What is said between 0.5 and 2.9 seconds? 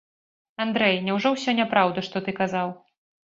Андрэй, няўжо ўсё няпраўда, што ты казаў?